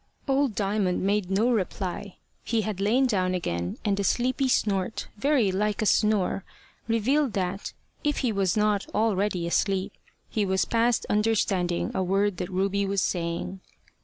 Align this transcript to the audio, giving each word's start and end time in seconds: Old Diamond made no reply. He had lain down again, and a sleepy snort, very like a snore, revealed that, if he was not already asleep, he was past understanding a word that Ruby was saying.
Old 0.27 0.55
Diamond 0.55 1.03
made 1.03 1.29
no 1.29 1.51
reply. 1.51 2.15
He 2.43 2.61
had 2.63 2.81
lain 2.81 3.05
down 3.05 3.35
again, 3.35 3.77
and 3.85 3.99
a 3.99 4.03
sleepy 4.03 4.47
snort, 4.47 5.09
very 5.15 5.51
like 5.51 5.79
a 5.83 5.85
snore, 5.85 6.43
revealed 6.87 7.33
that, 7.33 7.71
if 8.03 8.17
he 8.25 8.31
was 8.31 8.57
not 8.57 8.87
already 8.95 9.45
asleep, 9.45 9.93
he 10.27 10.43
was 10.43 10.65
past 10.65 11.05
understanding 11.07 11.91
a 11.93 12.01
word 12.01 12.37
that 12.37 12.49
Ruby 12.49 12.83
was 12.83 13.03
saying. 13.03 13.59